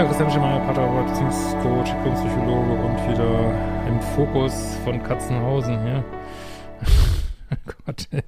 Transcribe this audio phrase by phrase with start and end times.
[0.00, 6.02] Ja, Christian Schemmer, Paartherapeut, Beziehungscoach, Diplompsychologe und wieder im Fokus von Katzenhausen hier.
[7.84, 8.22] Gott, ey,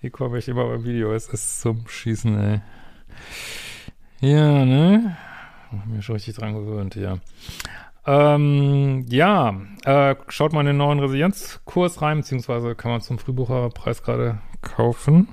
[0.00, 2.60] hier komme ich immer beim Video, es ist zum Schießen, ey.
[4.18, 5.16] Ja, ne?
[5.70, 7.18] Hab mir schon richtig dran gewöhnt, ja.
[8.04, 9.54] Ähm, ja,
[9.84, 15.28] äh, schaut mal in den neuen Resilienzkurs rein, beziehungsweise kann man zum Frühbucherpreis gerade kaufen.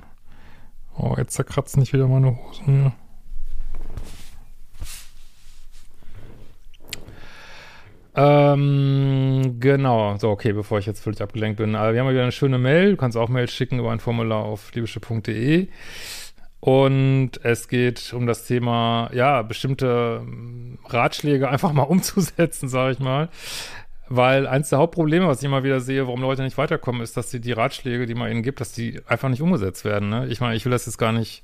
[0.96, 2.92] Oh, jetzt zerkratzen nicht wieder meine Hosen, ja.
[8.20, 10.16] Ähm, genau.
[10.18, 11.74] So, okay, bevor ich jetzt völlig abgelenkt bin.
[11.74, 12.90] Also wir haben wieder eine schöne Mail.
[12.90, 15.68] Du kannst auch Mail schicken über ein Formular auf liebische.de.
[16.60, 22.98] Und es geht um das Thema, ja, bestimmte ähm, Ratschläge einfach mal umzusetzen, sage ich
[22.98, 23.30] mal.
[24.10, 27.30] Weil eins der Hauptprobleme, was ich immer wieder sehe, warum Leute nicht weiterkommen, ist, dass
[27.30, 30.10] die, die Ratschläge, die man ihnen gibt, dass die einfach nicht umgesetzt werden.
[30.10, 30.26] Ne?
[30.26, 31.42] Ich meine, ich will das jetzt gar nicht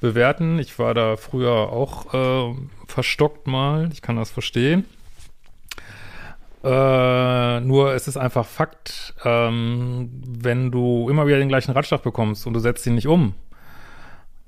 [0.00, 0.60] bewerten.
[0.60, 2.54] Ich war da früher auch äh,
[2.86, 3.88] verstockt mal.
[3.92, 4.84] Ich kann das verstehen.
[6.64, 12.46] Äh, nur es ist einfach Fakt, ähm, wenn du immer wieder den gleichen Ratschlag bekommst
[12.46, 13.34] und du setzt ihn nicht um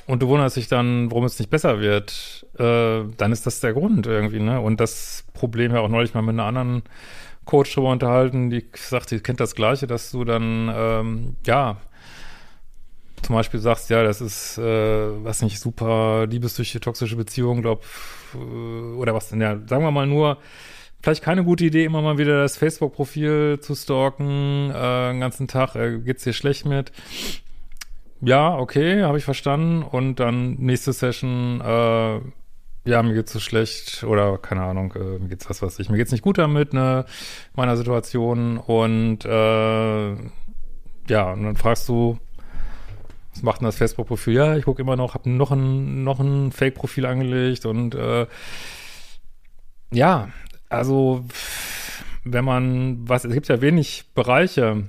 [0.06, 3.74] und du wunderst dich dann, warum es nicht besser wird, äh, dann ist das der
[3.74, 4.60] Grund irgendwie, ne?
[4.60, 6.82] Und das Problem ja auch neulich mal mit einer anderen
[7.44, 11.76] Coach drüber unterhalten, die sagt, die kennt das Gleiche, dass du dann, ähm, ja,
[13.22, 17.84] zum Beispiel sagst, ja, das ist, äh, was nicht, super liebessüchtige, toxische Beziehung, glaub,
[18.34, 18.38] äh,
[18.96, 20.38] oder was denn, ja, sagen wir mal nur,
[21.02, 25.74] vielleicht keine gute Idee, immer mal wieder das Facebook-Profil zu stalken, äh, den ganzen Tag,
[25.74, 26.92] äh, geht's dir schlecht mit?
[28.20, 29.82] Ja, okay, habe ich verstanden.
[29.82, 32.20] Und dann nächste Session, äh,
[32.88, 35.98] ja, mir geht's so schlecht oder keine Ahnung, äh, mir geht's was weiß ich, mir
[35.98, 37.04] geht's nicht gut damit, ne,
[37.54, 38.58] meiner Situation.
[38.58, 40.14] Und äh,
[41.08, 42.18] ja, und dann fragst du,
[43.34, 44.34] was macht denn das Facebook-Profil?
[44.34, 48.26] Ja, ich gucke immer noch, habe noch ein, noch ein Fake-Profil angelegt und äh,
[49.92, 50.28] ja,
[50.68, 51.24] also,
[52.24, 54.84] wenn man, was, es gibt ja wenig Bereiche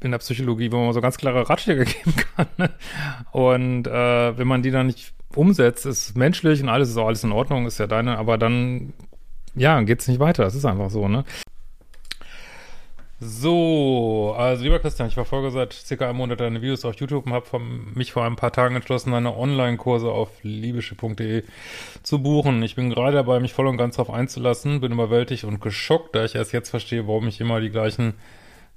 [0.00, 2.46] in der Psychologie, wo man so ganz klare Ratschläge geben kann.
[2.56, 2.70] Ne?
[3.32, 7.24] Und äh, wenn man die dann nicht umsetzt, ist menschlich und alles ist auch alles
[7.24, 8.92] in Ordnung, ist ja deine, aber dann,
[9.54, 10.44] ja, geht's nicht weiter.
[10.44, 11.24] Das ist einfach so, ne?
[13.18, 17.32] So, also lieber Christian, ich verfolge seit circa einem Monat deine Videos auf YouTube und
[17.32, 17.58] habe
[17.94, 21.44] mich vor ein paar Tagen entschlossen, deine Online-Kurse auf liebische.de
[22.02, 22.62] zu buchen.
[22.62, 26.26] Ich bin gerade dabei, mich voll und ganz darauf einzulassen, bin überwältigt und geschockt, da
[26.26, 28.12] ich erst jetzt verstehe, warum ich immer die gleichen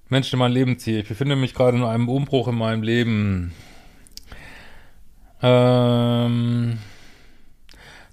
[0.07, 1.01] Menschen in mein Leben ziehe.
[1.01, 3.53] Ich befinde mich gerade in einem Umbruch in meinem Leben.
[5.41, 6.79] Ähm,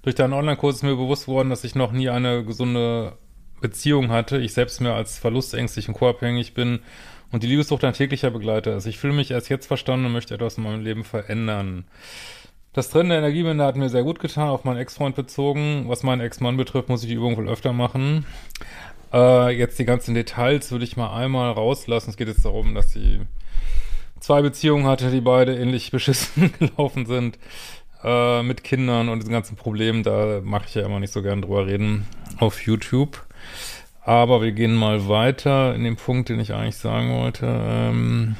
[0.01, 3.17] durch deinen Online-Kurs ist mir bewusst geworden, dass ich noch nie eine gesunde
[3.61, 6.79] Beziehung hatte, ich selbst mir als verlustängstlich und co-abhängig bin
[7.31, 8.85] und die Liebessucht ein täglicher Begleiter ist.
[8.85, 11.85] Ich fühle mich erst jetzt verstanden und möchte etwas in meinem Leben verändern.
[12.73, 15.85] Das Trennen der Energiewende hat mir sehr gut getan, auf meinen Ex-Freund bezogen.
[15.87, 18.25] Was meinen Ex-Mann betrifft, muss ich die Übung wohl öfter machen.
[19.11, 22.11] Äh, jetzt die ganzen Details würde ich mal einmal rauslassen.
[22.11, 23.21] Es geht jetzt darum, dass sie
[24.19, 27.39] zwei Beziehungen hatte, die beide ähnlich beschissen gelaufen sind
[28.03, 30.03] äh, mit Kindern und diesen ganzen Problemen.
[30.03, 32.05] Da mache ich ja immer nicht so gern drüber reden
[32.37, 33.25] auf YouTube.
[34.07, 37.45] Aber wir gehen mal weiter in dem Punkt, den ich eigentlich sagen wollte.
[37.45, 38.37] Ähm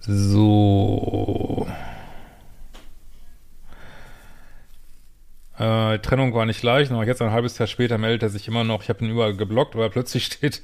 [0.00, 1.68] so.
[5.56, 8.64] Äh, Trennung war nicht leicht, aber jetzt ein halbes Jahr später meldet er sich immer
[8.64, 8.82] noch.
[8.82, 10.60] Ich habe ihn überall geblockt, aber plötzlich steht,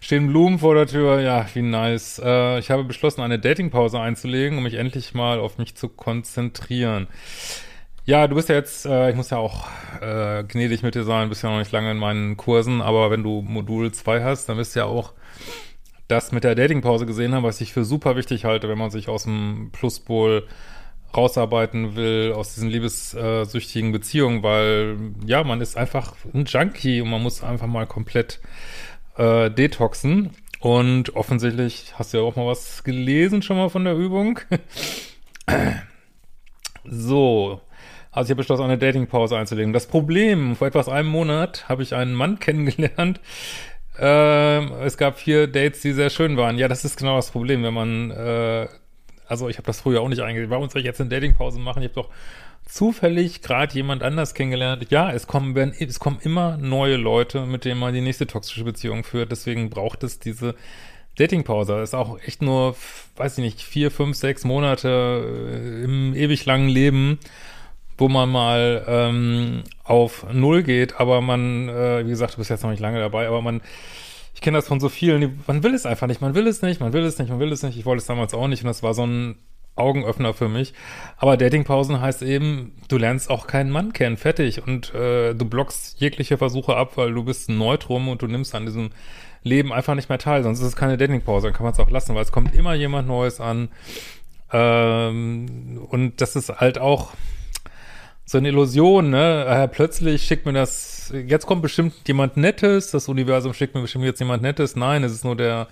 [0.00, 1.20] stehen Blumen vor der Tür.
[1.20, 2.20] Ja, wie nice.
[2.22, 7.06] Äh, ich habe beschlossen, eine Datingpause einzulegen, um mich endlich mal auf mich zu konzentrieren.
[8.06, 9.66] Ja, du bist ja jetzt, äh, ich muss ja auch
[10.02, 13.22] äh, gnädig mit dir sein, bist ja noch nicht lange in meinen Kursen, aber wenn
[13.22, 15.14] du Modul 2 hast, dann wirst du ja auch
[16.06, 19.08] das mit der Datingpause gesehen haben, was ich für super wichtig halte, wenn man sich
[19.08, 20.46] aus dem Pluspol
[21.16, 27.22] rausarbeiten will, aus diesen liebessüchtigen Beziehungen, weil ja, man ist einfach ein Junkie und man
[27.22, 28.40] muss einfach mal komplett
[29.16, 30.30] äh, detoxen.
[30.60, 34.40] Und offensichtlich hast du ja auch mal was gelesen schon mal von der Übung.
[36.86, 37.62] So.
[38.14, 39.72] Also ich habe beschlossen, eine Datingpause einzulegen.
[39.72, 43.20] Das Problem, vor etwas einem Monat habe ich einen Mann kennengelernt.
[43.98, 46.56] Ähm, es gab vier Dates, die sehr schön waren.
[46.56, 48.68] Ja, das ist genau das Problem, wenn man, äh,
[49.26, 50.50] also ich habe das früher auch nicht eingesehen.
[50.50, 51.82] Warum soll ich jetzt eine Datingpause machen?
[51.82, 52.10] Ich habe doch
[52.64, 54.86] zufällig gerade jemand anders kennengelernt.
[54.90, 58.64] Ja, es kommen, werden, es kommen immer neue Leute, mit denen man die nächste toxische
[58.64, 59.32] Beziehung führt.
[59.32, 60.54] Deswegen braucht es diese
[61.16, 61.80] Datingpause.
[61.80, 62.76] Ist auch echt nur,
[63.16, 64.88] weiß ich nicht, vier, fünf, sechs Monate
[65.52, 67.18] äh, im ewig langen Leben,
[67.98, 71.00] wo man mal ähm, auf Null geht.
[71.00, 73.60] Aber man, äh, wie gesagt, du bist jetzt noch nicht lange dabei, aber man
[74.34, 76.80] ich kenne das von so vielen, man will es einfach nicht, man will es nicht,
[76.80, 77.78] man will es nicht, man will es nicht.
[77.78, 79.36] Ich wollte es damals auch nicht und das war so ein
[79.76, 80.72] Augenöffner für mich.
[81.16, 84.66] Aber Datingpausen heißt eben, du lernst auch keinen Mann kennen, fertig.
[84.66, 88.54] Und äh, du blockst jegliche Versuche ab, weil du bist ein Neutrum und du nimmst
[88.54, 88.90] an diesem
[89.42, 90.42] Leben einfach nicht mehr teil.
[90.42, 92.74] Sonst ist es keine Datingpause, dann kann man es auch lassen, weil es kommt immer
[92.74, 93.68] jemand Neues an.
[94.52, 97.12] Ähm, und das ist halt auch
[98.26, 99.44] so eine Illusion, ne?
[99.46, 104.04] Äh, plötzlich schickt mir das, jetzt kommt bestimmt jemand Nettes, das Universum schickt mir bestimmt
[104.04, 104.76] jetzt jemand Nettes.
[104.76, 105.68] Nein, es ist nur der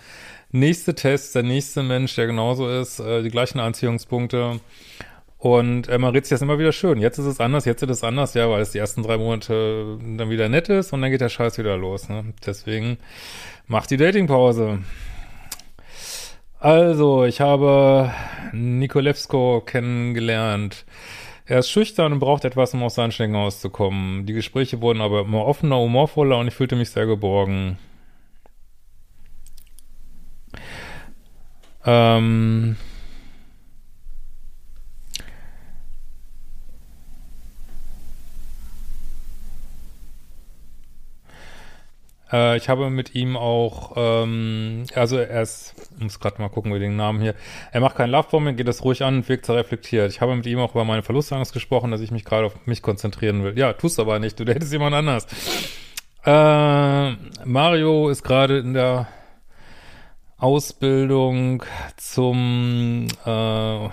[0.51, 4.61] nächste Test, der nächste Mensch, der genauso ist, äh, die gleichen Anziehungspunkte.
[5.39, 7.01] Und äh, man redet sich das immer wieder schön.
[7.01, 9.99] Jetzt ist es anders, jetzt ist es anders, ja, weil es die ersten drei Monate
[10.17, 12.09] dann wieder nett ist und dann geht der Scheiß wieder los.
[12.09, 12.33] Ne?
[12.47, 12.99] Deswegen
[13.67, 14.79] macht die Datingpause.
[16.61, 18.13] Also, ich habe
[18.53, 20.85] Nikolewsko kennengelernt.
[21.45, 24.27] Er ist schüchtern und braucht etwas, um aus seinen Schnecken auszukommen.
[24.27, 27.79] Die Gespräche wurden aber immer offener, humorvoller und ich fühlte mich sehr geborgen.
[31.85, 32.77] Ähm
[42.33, 46.79] äh, ich habe mit ihm auch, ähm, also er ist, muss gerade mal gucken, wie
[46.79, 47.35] den Namen hier.
[47.71, 50.11] Er macht keinen Lovebombing, geht das ruhig an und wirkt sehr reflektiert.
[50.11, 52.83] Ich habe mit ihm auch über meine Verlustangst gesprochen, dass ich mich gerade auf mich
[52.83, 53.59] konzentrieren will.
[53.59, 55.27] Ja, tust aber nicht, du hättest jemand anders.
[56.25, 57.13] Äh,
[57.45, 59.09] Mario ist gerade in der
[60.39, 61.63] Ausbildung
[61.97, 63.89] zum äh,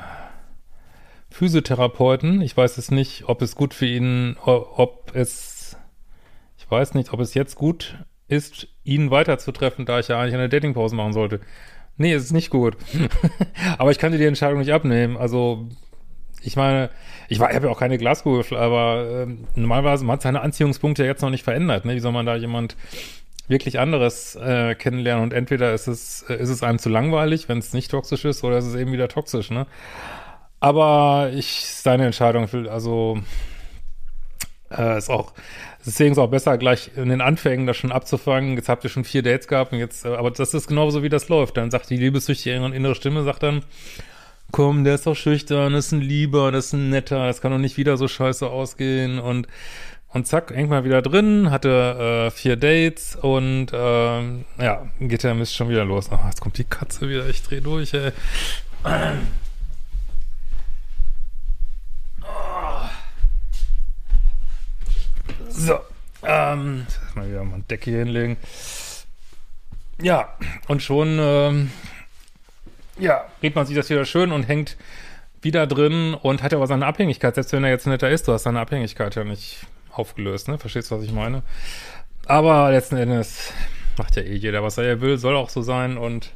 [1.30, 2.42] Physiotherapeuten.
[2.42, 5.78] Ich weiß es nicht, ob es gut für ihn, ob es,
[6.58, 7.96] ich weiß nicht, ob es jetzt gut
[8.30, 11.42] ist, ihn weiterzutreffen, da ich ja eigentlich eine Datingpause machen sollte.
[11.98, 12.78] Nee, es ist nicht gut.
[13.78, 15.18] aber ich kann dir die Entscheidung nicht abnehmen.
[15.18, 15.68] Also,
[16.42, 16.90] ich meine,
[17.28, 21.10] ich, ich habe ja auch keine Glaskugel, aber äh, normalerweise man hat seine Anziehungspunkte ja
[21.10, 21.84] jetzt noch nicht verändert.
[21.84, 21.96] Ne?
[21.96, 22.78] Wie soll man da jemand
[23.50, 27.58] wirklich anderes äh, kennenlernen und entweder ist es, äh, ist es einem zu langweilig, wenn
[27.58, 29.66] es nicht toxisch ist, oder ist es eben wieder toxisch, ne?
[30.62, 33.18] Aber ich, seine Entscheidung, also
[34.78, 35.34] äh, ist auch,
[35.86, 38.56] deswegen ist auch besser, gleich in den Anfängen das schon abzufangen.
[38.56, 41.10] Jetzt habt ihr schon vier Dates gehabt und jetzt, äh, aber das ist genauso, wie
[41.10, 41.58] das läuft.
[41.58, 43.64] Dann sagt die liebessüchtige innere Stimme, sagt dann,
[44.52, 47.52] komm, der ist doch schüchtern, das ist ein Lieber, das ist ein Netter, das kann
[47.52, 49.48] doch nicht wieder so scheiße ausgehen und
[50.12, 55.56] und zack, irgendwann wieder drin, hatte äh, vier Dates und ähm, ja, geht der Mist
[55.56, 56.10] schon wieder los.
[56.12, 58.12] Oh, jetzt kommt die Katze wieder, ich dreh durch, ey.
[65.60, 65.78] So,
[66.24, 68.38] ähm, mal wieder mal ein Deck hier hinlegen.
[70.02, 70.38] Ja,
[70.70, 71.72] und schon, ähm,
[72.98, 74.78] ja, redet man sich das wieder schön und hängt
[75.42, 78.32] wieder drin und hat ja aber seine Abhängigkeit, selbst wenn er jetzt netter ist, du
[78.32, 80.58] hast seine Abhängigkeit ja nicht aufgelöst, ne?
[80.58, 81.44] Verstehst du, was ich meine?
[82.26, 83.52] Aber letzten Endes
[83.98, 86.32] macht ja eh jeder, was er will, soll auch so sein und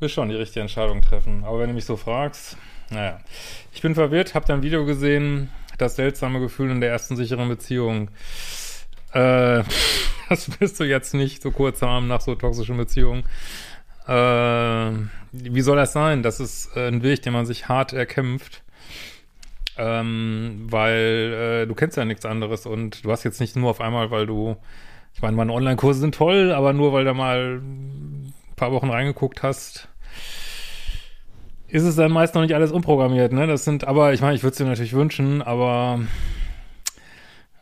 [0.00, 1.44] will schon die richtige Entscheidung treffen.
[1.44, 2.56] Aber wenn du mich so fragst,
[2.88, 3.20] naja.
[3.74, 8.10] Ich bin verwirrt, hab dein Video gesehen, das seltsame Gefühl in der ersten sicheren Beziehung.
[9.12, 9.62] Äh,
[10.28, 13.24] das bist du jetzt nicht so kurz haben nach so toxischen Beziehungen.
[14.06, 14.92] Äh,
[15.32, 16.22] wie soll das sein?
[16.22, 18.62] Das ist ein Weg, den man sich hart erkämpft
[19.78, 23.80] ähm, weil äh, du kennst ja nichts anderes und du hast jetzt nicht nur auf
[23.80, 24.56] einmal, weil du,
[25.14, 29.44] ich meine, meine Online-Kurse sind toll, aber nur weil du mal ein paar Wochen reingeguckt
[29.44, 29.88] hast,
[31.68, 33.46] ist es dann meist noch nicht alles umprogrammiert, ne?
[33.46, 36.00] Das sind, aber ich meine, ich würde es dir natürlich wünschen, aber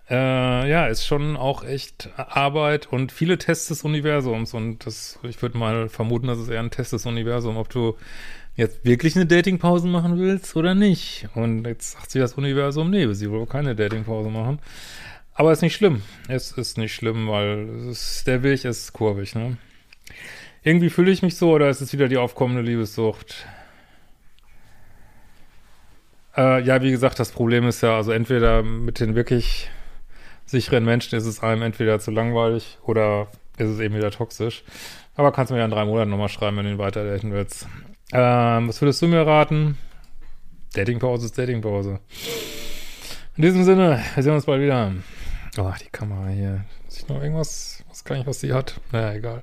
[0.08, 5.42] äh, ja, ist schon auch echt Arbeit und viele Tests des Universums und das, ich
[5.42, 7.96] würde mal vermuten, das ist eher ein Test des Universums, ob du
[8.56, 11.28] jetzt wirklich eine Datingpause machen willst oder nicht.
[11.34, 14.60] Und jetzt sagt sich das Universum, nee, sie will keine Datingpause machen.
[15.34, 16.02] Aber ist nicht schlimm.
[16.28, 19.58] Es ist nicht schlimm, weil ist, der Weg ist kurvig, ne?
[20.62, 23.46] Irgendwie fühle ich mich so oder ist es wieder die aufkommende Liebessucht?
[26.36, 29.70] Äh, ja, wie gesagt, das Problem ist ja, also entweder mit den wirklich
[30.44, 34.62] sicheren Menschen ist es einem entweder zu langweilig oder ist es eben wieder toxisch.
[35.14, 37.66] Aber kannst du mir ja in drei Monaten nochmal schreiben, wenn du ihn weiterdaten willst.
[38.12, 39.78] Ähm, was würdest du mir raten?
[40.74, 42.00] Datingpause ist Datingpause.
[43.36, 44.92] In diesem Sinne, wir sehen uns bald wieder.
[45.58, 46.64] Oh, die Kamera hier.
[46.86, 47.82] Ist noch irgendwas?
[47.88, 48.78] Was kann ich, was sie hat?
[48.92, 49.42] Naja, egal.